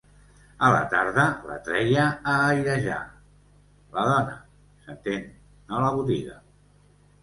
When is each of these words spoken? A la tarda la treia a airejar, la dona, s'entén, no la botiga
A 0.67 0.69
la 0.75 0.79
tarda 0.93 1.25
la 1.49 1.57
treia 1.67 2.07
a 2.33 2.35
airejar, 2.47 2.97
la 4.01 4.09
dona, 4.11 4.37
s'entén, 4.91 5.33
no 5.71 5.89
la 5.89 5.97
botiga 6.03 6.45